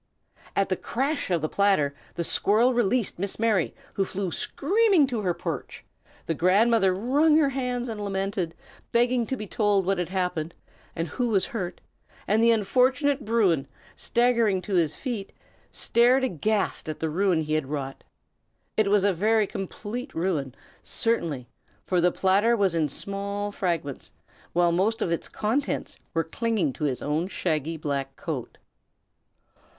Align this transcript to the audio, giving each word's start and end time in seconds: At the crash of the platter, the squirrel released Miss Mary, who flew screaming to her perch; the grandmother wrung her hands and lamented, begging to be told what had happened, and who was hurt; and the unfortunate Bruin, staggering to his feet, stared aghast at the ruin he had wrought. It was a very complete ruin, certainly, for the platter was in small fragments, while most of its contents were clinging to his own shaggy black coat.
At 0.55 0.69
the 0.69 0.75
crash 0.75 1.29
of 1.29 1.43
the 1.43 1.47
platter, 1.47 1.93
the 2.15 2.23
squirrel 2.23 2.73
released 2.73 3.19
Miss 3.19 3.37
Mary, 3.37 3.75
who 3.93 4.03
flew 4.03 4.31
screaming 4.31 5.05
to 5.05 5.21
her 5.21 5.35
perch; 5.35 5.85
the 6.25 6.33
grandmother 6.33 6.91
wrung 6.91 7.37
her 7.37 7.49
hands 7.49 7.87
and 7.87 8.01
lamented, 8.03 8.55
begging 8.91 9.27
to 9.27 9.37
be 9.37 9.45
told 9.45 9.85
what 9.85 9.99
had 9.99 10.09
happened, 10.09 10.55
and 10.95 11.07
who 11.09 11.29
was 11.29 11.45
hurt; 11.53 11.81
and 12.27 12.41
the 12.41 12.49
unfortunate 12.49 13.23
Bruin, 13.23 13.67
staggering 13.95 14.59
to 14.63 14.73
his 14.73 14.95
feet, 14.95 15.33
stared 15.71 16.23
aghast 16.23 16.89
at 16.89 16.99
the 16.99 17.07
ruin 17.07 17.43
he 17.43 17.53
had 17.53 17.67
wrought. 17.67 18.03
It 18.77 18.87
was 18.87 19.03
a 19.03 19.13
very 19.13 19.45
complete 19.45 20.15
ruin, 20.15 20.55
certainly, 20.81 21.47
for 21.85 22.01
the 22.01 22.11
platter 22.11 22.55
was 22.57 22.73
in 22.73 22.89
small 22.89 23.51
fragments, 23.51 24.13
while 24.51 24.71
most 24.71 25.03
of 25.03 25.11
its 25.11 25.29
contents 25.29 25.95
were 26.15 26.23
clinging 26.23 26.73
to 26.73 26.85
his 26.85 27.03
own 27.03 27.27
shaggy 27.27 27.77
black 27.77 28.15
coat. 28.15 28.57